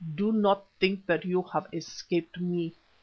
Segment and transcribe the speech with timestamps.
[0.15, 2.73] Do not think that you have escaped me.